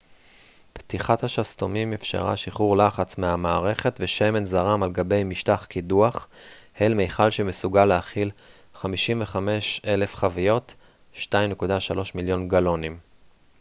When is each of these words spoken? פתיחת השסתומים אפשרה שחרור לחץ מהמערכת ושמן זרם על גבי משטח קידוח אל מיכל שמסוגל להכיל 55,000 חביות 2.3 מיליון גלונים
פתיחת 0.73 1.23
השסתומים 1.23 1.93
אפשרה 1.93 2.37
שחרור 2.37 2.77
לחץ 2.77 3.17
מהמערכת 3.17 3.97
ושמן 3.99 4.45
זרם 4.45 4.83
על 4.83 4.91
גבי 4.91 5.23
משטח 5.23 5.65
קידוח 5.65 6.27
אל 6.81 6.93
מיכל 6.93 7.29
שמסוגל 7.31 7.85
להכיל 7.85 8.31
55,000 8.73 10.15
חביות 10.15 10.73
2.3 11.15 11.25
מיליון 12.15 12.47
גלונים 12.47 12.97